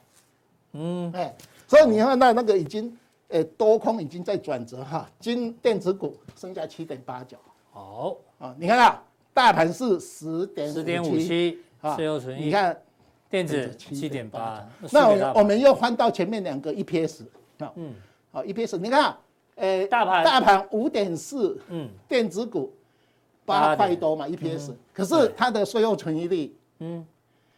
[0.72, 1.12] 嗯。
[1.14, 1.36] 哎，
[1.68, 2.96] 所以你看到那个已经，
[3.28, 5.06] 呃，多空已经在转折哈。
[5.20, 7.36] 金电子股剩下七点八九。
[7.70, 8.16] 好。
[8.38, 8.98] 啊，你看到
[9.34, 11.98] 大盘是十点十点五七啊，
[12.38, 12.74] 你看。
[13.28, 17.22] 电子七点八，那我我们又翻到前面两个 EPS
[17.58, 17.92] 啊，嗯，
[18.30, 19.16] 好 EPS，你看，
[19.56, 22.72] 呃，大盘大盘五点四，嗯，电子股
[23.44, 27.04] 八块多嘛 EPS，可是它的税后存益率，嗯，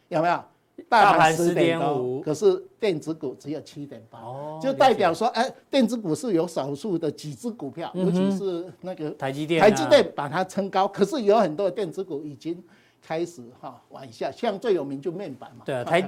[0.09, 0.43] 有没有？
[0.89, 12.63] 大盘十点五，可是电子股只有七点八，哦，就代表说，哎，电子股是有少数的几只股票，尤其是那个台积电，台积电把它撑高，可是有很多的电子股已经。
[13.09, 15.63] 开始哈往下，像最有名就面板嘛。
[15.65, 16.07] 对啊，台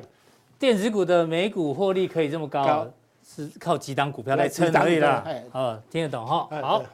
[0.58, 2.86] 电子股的每股获利可以这么高，
[3.26, 5.24] 是靠几档股票来撑而已啦。
[5.50, 6.46] 好，听得懂哈？
[6.60, 6.84] 好，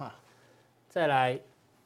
[0.88, 1.36] 再来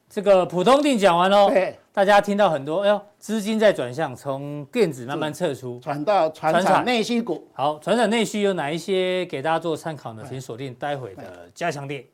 [0.06, 1.50] 这个普通定讲完喽。
[1.94, 7.48] 大家听到很多，哎呦，资金在转向，从电子慢慢撤出，传到传产内需股。
[7.54, 10.22] 好，传产内需有哪一些给大家做参考呢？
[10.28, 12.04] 请锁定待会的加强錠。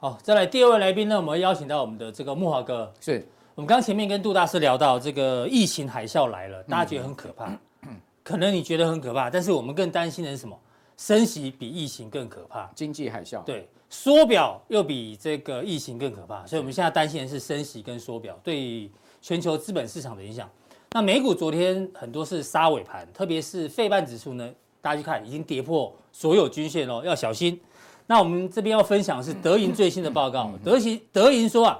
[0.00, 2.88] 好，再来第二位来宾呢，我们会邀请到我们的这个木华哥。
[3.00, 7.46] 是我们刚前面跟杜大师聊到这个疫情海啸来了，大家觉得很可怕，
[7.82, 10.56] 嗯、 可能你觉得很可怕，但是我们更担心的是什么？
[10.96, 13.42] 升息比疫情更可怕，经济海啸。
[13.42, 18.88] 对，缩表又比这个疫情更可怕，所以我们现在担心的是升息跟缩表对
[19.20, 20.48] 全球资本市场的影响。
[20.92, 24.48] 那美股昨天很多是杀尾盘，特别是费半指数呢，
[24.80, 27.60] 大家去看已经跌破所有均线喽，要小心。
[28.08, 31.78] 那我们这边要分享的是德银最新的报告，德银德银说啊，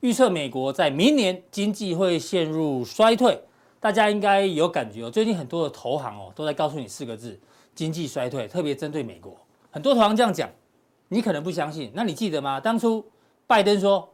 [0.00, 3.40] 预测美国在明年经济会陷入衰退，
[3.78, 5.10] 大家应该有感觉哦。
[5.10, 7.38] 最近很多的投行哦都在告诉你四个字。
[7.74, 9.36] 经济衰退，特别针对美国，
[9.70, 10.48] 很多投行这样讲，
[11.08, 11.92] 你可能不相信。
[11.92, 12.58] 那你记得吗？
[12.58, 13.04] 当初
[13.46, 14.08] 拜登说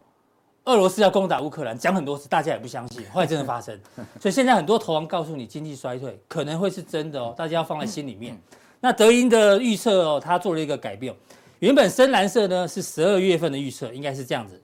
[0.64, 3.81] 俄罗斯要攻打乌克兰，讲很多次，大家也不相信，后来真的发生。
[4.20, 8.37] 所以现在很多投行告诉你，经济衰退可能会是真的哦，大家要放在心里面。
[8.81, 11.14] 那德银的预测哦，他做了一个改变，
[11.62, 14.61] 原本深蓝色呢是十二月份的预测，应该是这样子。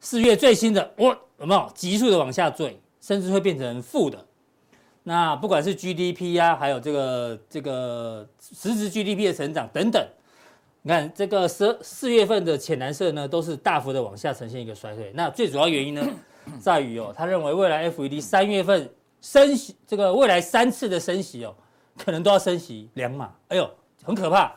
[0.00, 4.26] 四月最新的，哇，有没有急速的往下坠，甚至会变成负的。
[5.04, 10.04] 那不管是 GDP 啊，还有这个这个实质 GDP 的成长等等，
[10.82, 15.12] 你看这个十四月份的浅蓝色呢，都是大幅的往下呈现一个衰退。
[15.14, 16.04] 那最主要原因呢，
[16.58, 21.54] 在于哦，他认为未来 FED 三月份升息，这个未来三次的升息哦，
[21.96, 23.70] 可能都要升息两码，哎呦，
[24.02, 24.52] 很可怕。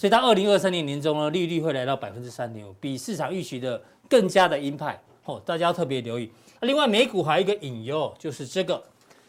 [0.00, 6.32] 所以到二零二三年年中呢，利率会来到百分之三点五，比市场预期的更加的鹰派哦，大家要特别留意。
[6.62, 8.82] 另外，美股还有一个隐忧，就是这个。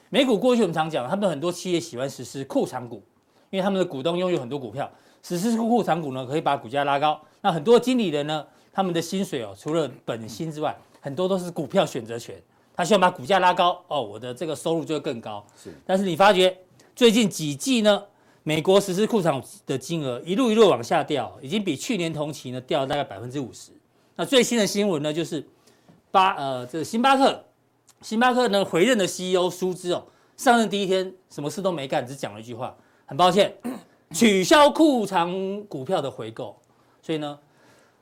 [0.10, 3.04] 美股过去我们常讲，他们很多企业喜欢实施库藏股，
[3.50, 4.90] 因为他们的股东拥有很多股票，
[5.22, 7.20] 实施库藏股呢，可以把股价拉高。
[7.42, 12.42] 那很多经理人呢，他们的薪水哦，除了本薪之外，很多都是股票选择权，
[12.74, 15.46] 他希望把股价拉高哦，我的这个收入就会更高。
[15.62, 16.58] 是，但是你发觉
[16.96, 18.02] 最近几季呢，
[18.44, 23.72] 美国实施库藏的金额一路一路往下掉，已经比去年同期呢掉了大概百分之五十。
[24.16, 25.46] 那最新的新闻呢，就是
[26.10, 27.44] 巴呃这个星巴克。
[28.02, 30.04] 星巴克呢，回任的 CEO 舒兹哦，
[30.36, 32.76] 上任第一天什么事都没干，只讲了一句话，
[33.06, 33.56] 很抱歉，
[34.12, 36.60] 取消库藏股票的回购。
[37.04, 37.38] 所以呢，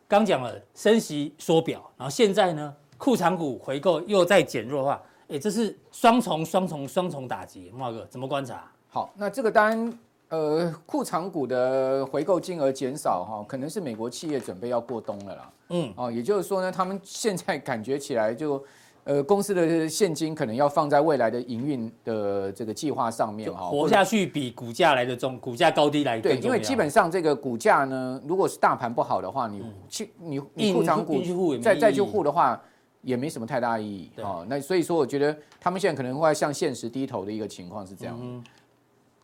[0.08, 7.70] 刚讲了升息缩表，然后现在呢，库藏股回购又在减弱的话，哎，这是双重双重双重打击。
[7.76, 8.72] 茂哥怎么观察？
[8.88, 15.52] 好，那这个当然，呃，库藏股的回购金额减少哈，可能是美国企业准备要过冬了啦。
[15.70, 18.64] 嗯，哦，也就是说呢，他们现在感觉起来就。
[19.06, 32.62] 呃，公司的现金可能要放在未来的营运的这个计划上面哈，活下去比股价来的重，股价高低来对，因为基本上这个股价呢，如果是大盘不好的话，你去你你库藏股再再去护的话，
[33.02, 34.46] 也没什么太大意义啊。
[34.48, 38.44] 那所以说，我觉得他们现在可能会向现实低头的一个情况是这样，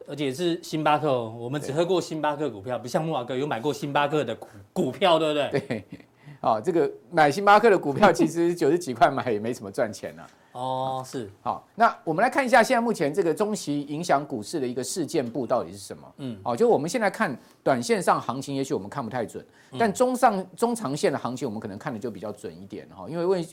[0.08, 5.60] 而且是星巴克，我们只喝过星巴克股票，不像木瓦哥有买过星巴克的股股票，对不对？
[5.60, 5.86] 对。
[6.42, 10.24] 啊，这个买星巴克的股票 其实九十几块买也没什么赚钱呢。
[10.52, 11.28] 哦，是。
[11.42, 16.14] 好，那我们来看一下现在目前这个中期影响股市的一个事件簿到底是什么？
[16.18, 19.44] 嗯，好，就我们现在看短线上行情，也许我们看不太准，
[19.80, 23.08] 但中上中长线的行情我们可能看的就比较准一点哈。
[23.10, 23.48] 因为为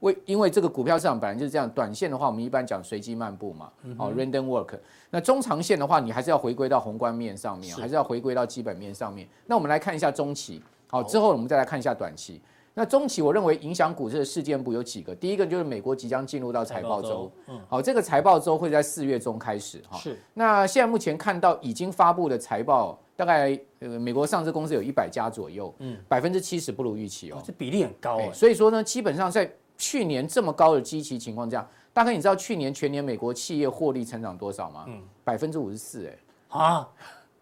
[0.00, 4.78] 为因为这个股票市场本来就是这样，短线的话我们一般讲随机漫步嘛，哦，random work。
[5.10, 9.26] 那中长线的话，你还是要回归到宏观面上面，还是要回归到基本面上面。
[9.46, 10.62] 那我们来看一下中期。
[10.90, 12.40] 好，之后我们再来看一下短期。
[12.74, 15.12] 那中期，我认为影响股市的事件簿有几个。
[15.12, 19.98] 第一个就是美国即将进入到财报周，嗯，好，这个财报周会在四月中开始哈。
[19.98, 20.16] 是。
[20.34, 28.32] 那现在目前看到已经发布的财报，大概呃美国上市公司有一百家左右，嗯，百分之七十不如预期哦，这比例很高哎。
[28.32, 34.84] 所以说呢，基本上在去年这么高的基期情况下，大概你知道去年全年美国企业获利成长多少吗？
[34.88, 36.58] 嗯，百分之五十四哎。
[36.58, 36.88] 啊。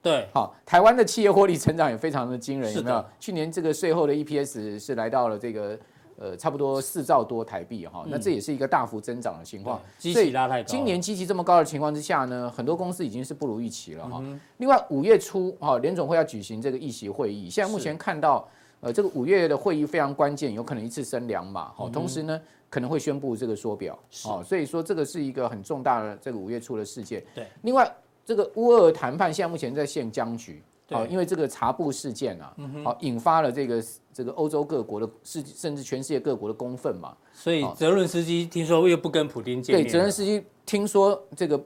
[0.03, 3.05] 对，好，台湾的企业获利成长也非常的惊人，有没有？
[3.19, 5.77] 去年这个税后的 EPS 是来到了这个
[6.17, 9.81] 呃差不多四兆多台币哈，那这也是一个大幅增长的情况。
[9.99, 14.23] 基期拉太高，今年基期这么高的情况之下呢，很多公司已经是不如预期了哈。
[14.59, 18.49] 另外五月初哈，联总会要举行这个议席会议，现在目前看到
[18.81, 27.25] 呃这个五月的会议非常关键，有可能一次升两码好，同时呢可能会宣布这个缩表，哦，所以说这个是一个很重大的这个五月初的事件。
[27.35, 27.91] 对，另外。
[28.29, 30.61] 这个乌俄谈判现在目前在陷僵局，
[30.91, 39.85] 好，因为这个查布事件啊，好引发了这个这个欧洲各国的世甚至全世界各国的公愤嘛，所以泽伦斯基听说又不跟普丁见面。
[39.85, 41.65] 对，泽伦斯基听说这个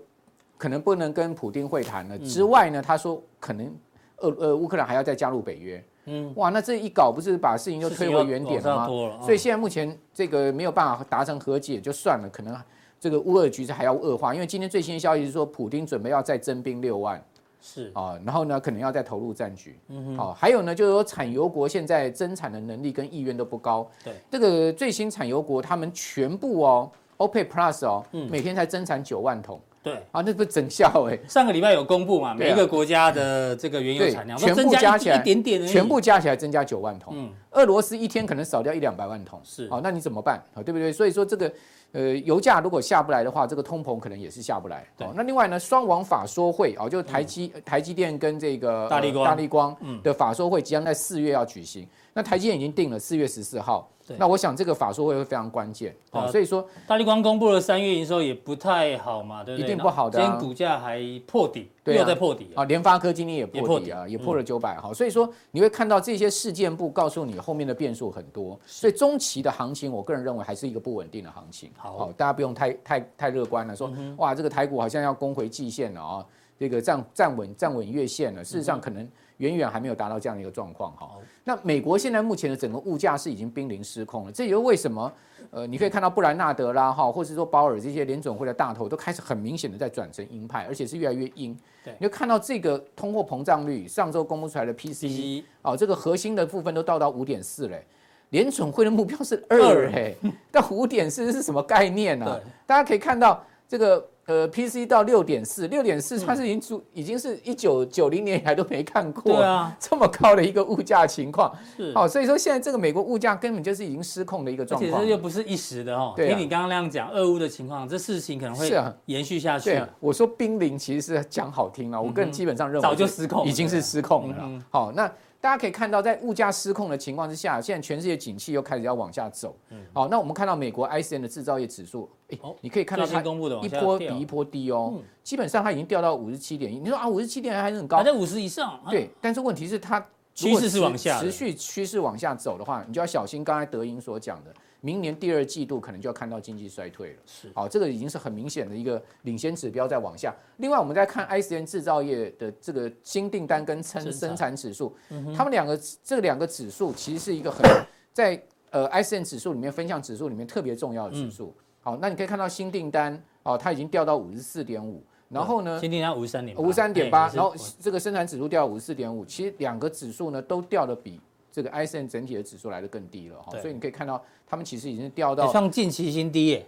[0.58, 2.18] 可能不能跟普丁会谈了。
[2.18, 3.74] 之外呢，他说可能
[4.16, 5.82] 呃呃乌克兰还要再加入北约。
[6.06, 8.86] 嗯，哇，那这一搞不是把事情就推回原点了吗？
[9.22, 12.56] 所以现在目前这个没有办法达成和解就算了，可能。
[13.02, 17.18] 这个乌俄局势还要恶化，因为今天最新的消息是说，普丁准备要再征兵六万，
[17.58, 19.78] 是啊，然后呢，可能要再投入战局。
[19.88, 23.90] 嗯好，还有呢，就是说产油国现在增产的能力跟意愿都不高。
[24.04, 29.58] 对，这个最新产油国他们全部哦，OPEC Plus 哦，每天才增产九万桶。
[29.82, 31.18] 对啊，那不是整效哎！
[31.26, 37.14] 上个礼拜有公布嘛，每一个国家的这个原油产量全部加起来一点点，全部加起来增加九万桶。
[37.16, 39.40] 嗯，俄罗斯一天可能少掉一两百万桶。
[39.42, 40.42] 是，好，那你怎么办？
[40.54, 40.92] 好，对不对？
[40.92, 41.50] 所以说这个
[41.92, 44.86] 呃油价如果下不来的话，这个通膨可能也是下不来。
[44.98, 51.88] 对，那另外呢，双王法说会啊，就台积台积电跟这个大力光大力光的法说会即将在四月要举行。
[52.12, 53.88] 那台积电已经定了四月十四号。
[54.18, 59.64] 那我想这个法说会会非常关键，啊，所以说大立光公布了三月营收也不太好嘛，对不对？
[59.64, 62.64] 一定不好的，今天股价还破底，又在破底啊。
[62.64, 64.92] 联发科今天也破底啊，也破了九百哈。
[64.92, 71.70] 所以说你会看到这些事件簿告诉你后面的变数很多，所以中期的行情，我个人认为还是一个不稳定的行情。
[71.76, 76.26] 好，大家不用太太太乐观了，说哇这个台股好像要攻回季线了啊，
[76.58, 79.08] 这个站站稳站稳月线了，事实上可能。
[79.40, 81.10] 远远还没有达到这样的一个状况哈。
[81.42, 85.12] 那美国现在目前的整个物价是已经濒临失控了，这也是为什么？
[85.50, 91.58] 呃，你可以看到布兰纳德啦哈，或者说鲍尔这些联准会的大头都开始很明显的在转成鹰派，而且是越来越鹰。
[91.82, 97.84] 对，你就看到这个通货膨胀率，上周公布出来的 PCE 哦，这个核心的部分都到到五点四嘞，
[98.28, 100.14] 联准会的目标是二哎，
[100.52, 102.26] 但五点四是什么概念呢？
[102.26, 104.06] 对，大家可以看到这个。
[104.26, 118.70] 呃，PC 到六点四，六点四，它是已经出，已经是一九九零年以来都没看过，对啊， 这么高的一个物价情况，是，好，所以说现在这个美国物价根本就是已经失控的一个状况，而且这又不是一时的哦，听你刚刚那样讲，俄乌的情况，这事情可能会
[119.06, 119.70] 延续下去。
[119.70, 124.62] 对，我说濒临其实是讲好听了，我个人基本上认为早就失控，已经是失控了。
[124.70, 125.10] 好，那。
[125.40, 129.56] 大家可以看到，在物价失控的情况之下，现在全世界景气又开始要往下走。
[129.70, 136.78] 嗯，好，那我们看到美国 I C N 的制造业指数，哎，你可以看到它一波比一波低哦，基本上它已经掉到五十七点一。
[136.78, 138.78] 你说啊，五十七点还是很高，还在五十以上。
[138.90, 144.54] 对，但是问题是它趋势是往下，持续趋势往下走的话，你就要小心刚才德英所讲的。
[144.82, 150.34] 明年第二季度可能就要看到经济衰退了，是，好，这个已经是很明显的一个领先指标在往下。
[150.58, 154.50] 另外，我们再看 ICN 制造业的这个新订单跟生生产。
[154.60, 154.94] 指数，
[155.34, 157.64] 他们两个这两个指数其实是一个很
[158.12, 158.38] 在
[158.70, 161.54] 呃 ICN 指数里面分项指数里面特别重要的指数。
[161.80, 171.18] 好，那你可以看到新订单哦，它已经掉到五十四点五，然后呢，新订单五十三点五十三点八，然后这个生产指数掉到五十四点五，其实两个指数呢都掉的比。
[171.52, 176.66] 这个 ISM 整体的指数来的更低了哈，所以你可以看到，他们其实已经掉到像近期新低耶。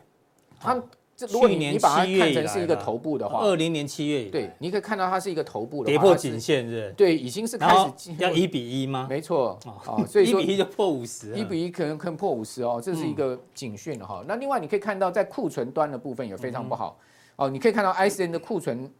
[0.60, 0.82] 他们
[1.16, 6.92] 这如果你你把它看成是一个头部的话，二零年七月对，你可以看到它是一个头部的跌破颈线是？
[6.96, 9.06] 对，已经是开始要一比一吗？
[9.08, 14.24] 没错啊，所以说 一比一就破五十，一比一可能可能破五十哦，这是一个警讯哈。
[14.26, 16.98] 那另外你可以看到，在库存端的部分也非常不好
[17.36, 18.90] 哦，你可以看到 ISM 的库存。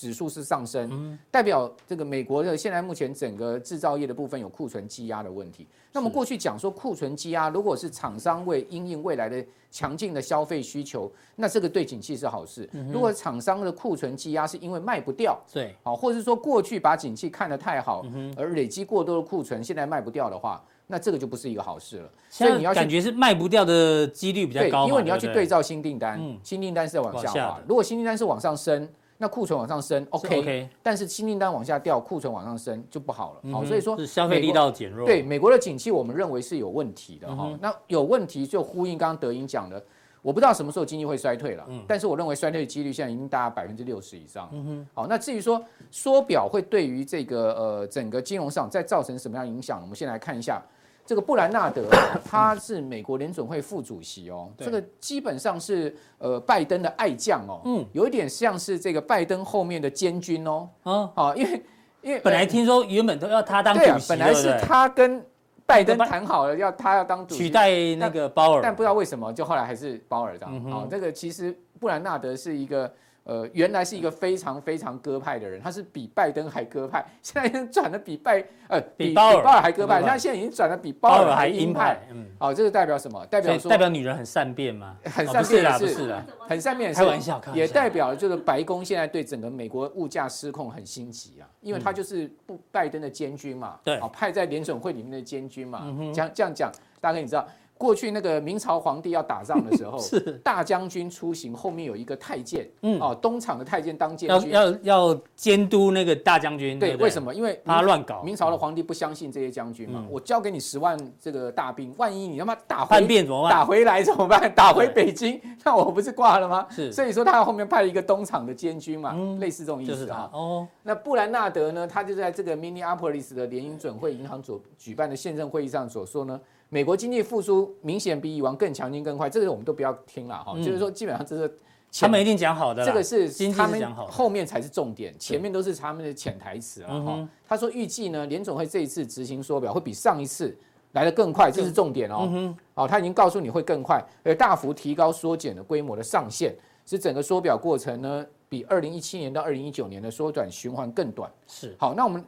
[0.00, 5.66] 指数是上升，代表这个美国的现在目前整个制造业的部分有库存积压的问题。
[5.92, 12.68] 那么过去讲说库存积压，如果是厂商为因应未来的强劲的消费需求，那这个对景气是好事。
[12.92, 18.04] 如果厂商的库存积压是因为卖不掉，对，好，或者是说过去把景气看得太好，
[18.36, 22.10] 而累积过多的库存，现在卖不掉的话，那这个就不是一个好事了。
[22.28, 28.86] 所以你要感觉是卖不掉的几率比较高，因为你要去对照新订单，新订单是在往下滑，如果新订单是往上升。
[29.18, 33.52] 那库存往上升，OK，, OK 但是新订单往下掉，库存往上升就不好了。
[33.52, 35.06] 好、所以说是消费力道减弱。
[35.06, 37.56] 对美国的景气，我们认为是有问题的哈。
[37.60, 39.82] 那有问题就呼应刚刚德英讲的，
[40.20, 44.50] 我不知道什么时候经济会衰退了，嗯、但是我认为衰退的几率现在已经达百分之六十以上。
[44.52, 50.62] 嗯哼，好，那至于说缩表会对于这个呃整个金融市场再造成什么样影响，我们先来看一下。
[51.06, 51.88] 这个布兰纳德，
[52.28, 61.62] 他是美国联准会副主席哦，这个基本上是呃拜登的爱将哦，嗯，有一点像是这个拜登后面的监军哦，啊，好，因为
[62.02, 65.24] 因为本来听说原本都要他当主席，本来是他跟
[65.64, 72.92] 拜登谈好了要他要当主席取代那个鲍尔，但不知道为什么就后来还是鲍尔当，好，这个其实布兰纳德是一个。
[73.26, 82.00] 呃，原来是一个非常非常鸽派的人，他是比拜登还鸽派， 现在已经转的比拜呃比鲍尔还鸽派，他现在已经转的比鲍尔还鹰派。
[82.12, 83.26] 嗯，哦，这个代表什么？
[83.26, 84.96] 代表说代表女人很善变吗？
[85.04, 86.94] 很善变是是的，很善变。
[86.94, 95.84] 开玩笑，也代表就是白宫现在对整个美国物价失控很心急啊，因为他就是不拜登的监军嘛，对，派在联准会里面的监军嘛。
[96.14, 96.70] 讲这样讲，
[97.00, 97.44] 大概你知道。
[97.78, 106.78] 过去那个明朝皇帝要打仗的时候， 是大将军出行，后面有一个太监，嗯，哦，东厂的太监当监军，要要要监督那个大将军。
[106.78, 107.34] 对，为什么？
[107.34, 108.22] 因为他乱搞。
[108.22, 113.50] 明朝的皇帝不相信这些将军嘛，我交给你十万这个大兵，万一你他妈打叛变怎么办？
[113.52, 114.52] 打回来怎么办？
[114.54, 116.66] 打回北京，那我不是挂了吗？
[116.70, 116.90] 是。
[116.92, 120.30] 所以说他后面派了一个东厂的监军嘛，类似这种意思啊。
[120.32, 120.66] 哦。
[120.82, 121.86] 那布兰纳德呢？
[121.86, 126.40] 他就在这个 Minneapolis 的联营准会银行所举办的现任会议上所说呢。
[126.68, 130.52] 美国经济复苏明显比以往更强劲、更快，这个我们都不要听了哈。
[130.56, 131.58] 嗯、就是说，基本上这是
[132.00, 137.14] 他们一定讲好的，这个是他们后面才是重点，前面都是他们的潜台词了哈。
[137.18, 140.54] 嗯、他说预计呢，联总会这一次执行缩表会比上一次
[140.92, 142.28] 来的更快，这是重点哦。
[142.32, 146.52] 嗯、哦，他已经告诉你会更快，而大幅提高缩减的规模的上限，
[146.84, 151.30] 使整个缩表过程呢，比二零一七年到二零一九年的缩短循环更短。
[151.46, 151.76] 是。
[151.78, 152.22] 好，那我们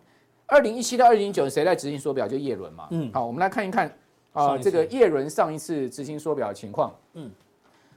[0.46, 2.28] 二零一七到二零一九谁在执行缩表？
[2.28, 2.86] 就叶伦嘛。
[2.92, 3.10] 嗯。
[3.12, 3.92] 好，我们来看一看。
[4.38, 7.30] 啊，这个叶伦上一次执行缩表的情况，嗯，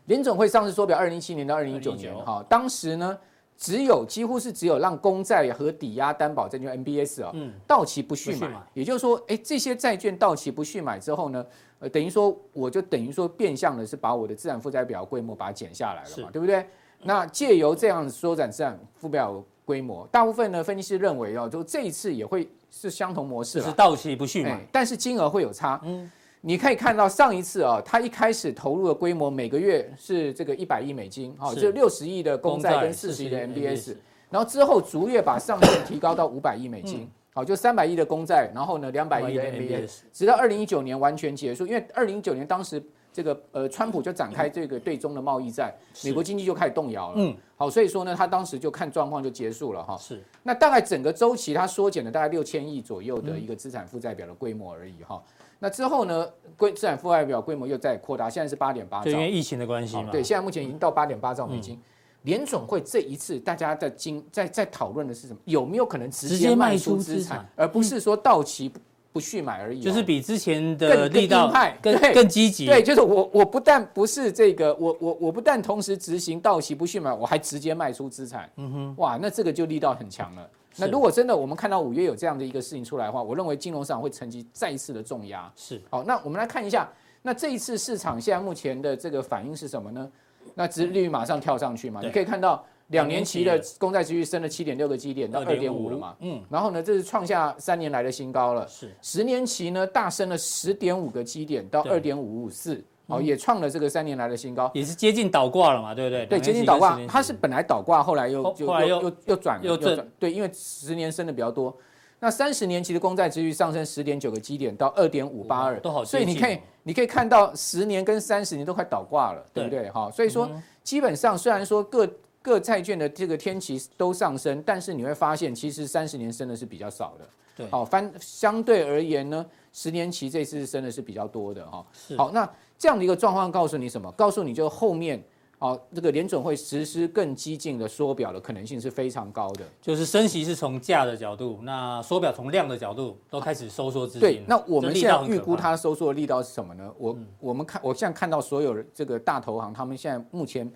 [0.06, 3.16] 联总会上次缩表二零一七年到二零一九年，哈，当时呢，
[3.56, 11.46] 只有几乎是只有让公债和抵押担保证券 MBS 啊，嗯，到期不续买，也就是说，哎，这些债券到期不续买之后呢，
[11.78, 16.66] 呃，等于说我就等于说变相的是把我的资产负债表规模把它减下来了嘛，对不对？
[17.04, 26.10] 那借由这样缩展资产负债表规模，大部分呢分析师认为哦，就这一次也会是相同模式，是到期不续买，但是金额会有差，嗯。
[26.44, 33.96] 你可以看到上一次啊，它一开始投入的规模每个月是这个一百亿美金，哈，就六十亿的公债跟四十亿的 MBS，
[34.30, 42.82] 然后之后逐月把上限提高到五百亿美金，好，就三百亿的公债，然后呢两百亿的 MBS，直到二零一九年完全结束，因为二零一九年当时
[43.14, 45.72] 这个呃川普就展开这个对中的贸易战，
[46.04, 55.22] 美国经济就开始动摇了，嗯，好，所以说呢，他当时就看状况就结束了哈，是，那大概整个周期它缩减了大概六千亿左右的一个资产负债表的规模而已哈。
[55.62, 56.28] 那之后呢？
[56.58, 59.10] 规资产负债表规模又在扩大，现在是八点八兆。
[59.10, 60.10] 因为疫情的关系嘛。
[60.12, 61.80] 对，现在目前已经到八点八兆美金。
[62.24, 65.40] 联总会这一次大家的经在在讨论的是什么？
[65.46, 68.80] 有没有可能直接卖出资产，而不是说到期不
[69.14, 69.82] 不续买而已？
[69.82, 71.52] 就是比之前的力道
[71.82, 72.68] 更更积极。
[72.68, 78.48] 对，就是我我不但不是这个，我我我不但同时执行到期不续买，我还直接卖出资产。
[78.58, 80.48] 嗯哼，哇，那这个就力道很强了。
[80.78, 85.52] 那如果真的我们看到五月有这样的一个事情出来的话，我认为金融市场会承继再一次的重压。
[85.56, 86.90] 是，好，那我们来看一下，
[87.22, 90.10] 那这一次市场现在目前的这个反应是什么呢？
[90.56, 92.02] 那殖利率马上跳上去嘛？
[92.02, 96.16] 你可以看到两年期的公债殖利率升了七点六个基点到二点五了嘛？
[96.20, 98.68] 嗯，然后呢，这是创下三年来的新高了。
[98.68, 102.84] 是，十年期呢大升了十点五个基点到二点五五四。
[103.12, 106.26] 哦，也创了这个三年来的新高，也是接近倒挂了嘛，对不对？
[106.26, 111.76] 对，接近倒挂，它是本来倒挂，后来又就又又又转又转，对，因为十年升的比较多。
[112.24, 119.64] 那三十年期的公债殖率上升十点九个基点到二点五八二，都好，所以你可以你可以看到十年跟三十年都快倒挂了，对。
[119.64, 119.90] 不对？
[119.90, 120.48] 哈，所以说
[120.84, 122.08] 基本上虽然说各
[122.44, 129.44] 各债券的这个天期都上升，但是你会发现其实三十年升的是比较少的，对，好，反相对而言呢，
[129.74, 131.84] 十年期这次升的是比较多的哈，
[132.16, 132.48] 好，那。
[132.82, 134.12] 这样的一个状况告诉你什么？
[134.14, 135.24] 告诉你就后面
[135.60, 139.64] 啊，这个联准会实施更激进的缩表的可能性是非常高的。
[139.80, 144.22] 就是升息是从价的角度，那缩表从量的角度都开始收缩资金。
[144.22, 146.92] 对，那我们现在预估它收缩的力道是什么呢？
[146.98, 150.68] 我我们看，我现在看到所有这个大投行，他们现在目前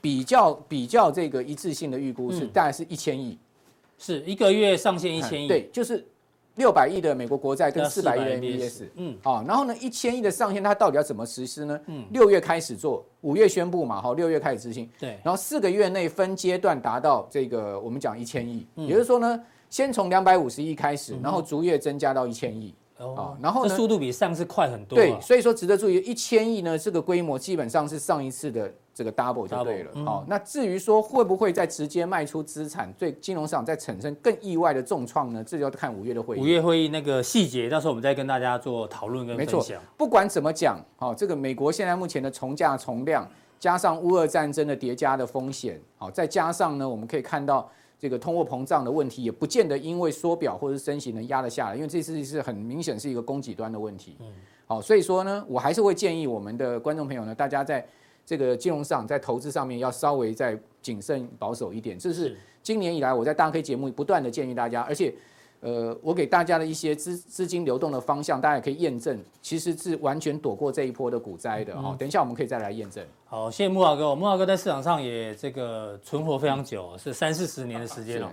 [0.00, 3.36] 比较比较这个一致性的预估是大概是一千亿，
[3.98, 5.48] 是一个月上限一千亿。
[5.48, 6.06] 对，就是。
[6.58, 11.80] 六百亿的美国国债跟四百亿的 MBS，嗯，啊，然后呢，一千亿的上限它到底要怎么实施呢？
[11.86, 19.40] 嗯，六月开始做，五月宣布嘛，好，六月开始执行，对，然后四个月内分阶段达到这个我们讲一千亿，也就是说呢，
[19.70, 22.74] 先从两百五十亿开始，然后逐月增加到一千亿。
[22.98, 24.96] 哦，然后呢，速度比上次快很多。
[24.96, 30.04] 对，所以说值得注意，一千亿呢，这个规模基本上是上一次的这个 double 就对了。
[30.04, 35.44] 好，那至于说会不会再直接卖出资产，对金融市场再产生更意外的重创呢？
[35.44, 36.40] 这就要看五月的会议。
[36.40, 39.58] 五月会议那个细节，到时候我们再跟大家做讨论跟分享。
[39.58, 43.24] 没错，不管怎么讲，好，这个美国现在目前的从价从量，
[43.60, 47.70] 加上乌俄战争的叠加的风险，好，再加上呢，我们可以看到。
[47.98, 54.16] 这个通货膨胀的问题也不见得因为缩表或者是升息能压得下来，因为这次是很明显是一个供给端的问题。
[54.20, 54.32] 嗯，
[54.66, 57.84] 好，所以说呢，我还是会建议我们的观众朋友呢，大家在
[58.24, 61.98] 这个金融市场，在投资上面要稍微再谨慎保守一点。
[61.98, 65.12] 这是今年以来我在大 K 节目不断的建议大家，而且。
[65.60, 71.74] 呃，我给大家的一些资资金流动的方向，大家也可以验证，其实是完全躲过这一波的股灾的。
[71.74, 73.04] 哦，等一下我们可以再来验证。
[73.24, 78.30] 好，谢谢慕驊哥，木华哥在市场上也这个存活非常久，是三四十年的时间了。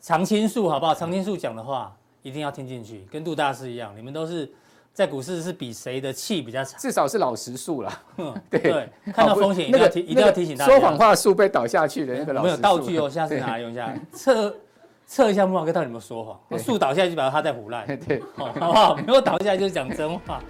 [0.00, 0.92] 常青树好不好？
[0.94, 4.50] 常青树讲的话一定要听进去，跟杜大师一样，你们都是
[4.92, 8.02] 在股市是比谁的气比较长，至少是老实数啦。
[8.50, 10.72] 对对，看到风险一定要提，一定要提醒大家。
[10.72, 12.56] 说谎话树被倒下去的那个老实数。
[12.56, 14.54] 没有道具哦，下次拿来用一下， 测
[15.06, 16.58] 测一下慕驊哥到底有没有说谎。
[16.58, 17.86] 树倒下来就表示他在唬烂。
[18.06, 18.96] 对，好不好？
[18.96, 20.42] 没有倒下来就是讲真话。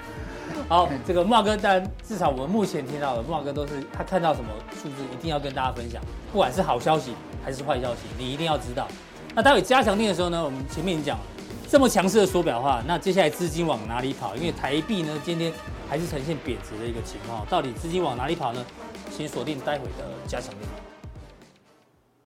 [0.69, 6.03] 好，这个慕驊哥，但至少我们目前听到的慕驊哥都是他看到什么数字，一定要跟大家分享，
[6.33, 8.89] 不管是好消息还是坏消息，你一定要知道。
[9.35, 11.25] 那待会加强定的时候呢，我们前面已经讲了。
[11.69, 14.37] 这么强势的缩表的话，那接下来资金往哪里跑？
[14.37, 15.53] 因为台币呢，今天
[15.89, 18.65] 还是呈现贬值的一个情况，到底资金往哪里跑呢？
[19.11, 20.57] 请锁定待会的加强錠。